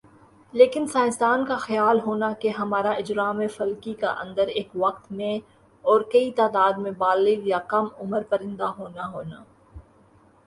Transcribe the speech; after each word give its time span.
لیکن 0.53 0.85
سائنسدان 0.87 1.43
کا 1.45 1.55
خیال 1.57 1.99
ہونا 2.05 2.31
کہ 2.33 2.49
ہمارہ 2.49 2.93
اجرام 2.97 3.41
فلکی 3.47 3.93
کا 3.93 4.13
اندر 4.19 4.47
ایک 4.49 4.69
وقت 4.75 5.11
میں 5.11 5.37
اور 5.85 6.01
کی 6.11 6.31
تعداد 6.31 6.77
میں 6.77 6.91
بالغ 6.97 7.47
یا 7.47 7.59
کم 7.67 7.87
عمر 7.99 8.23
پرندہ 8.29 8.71
ہونا 8.77 9.11
ہونا 9.11 9.43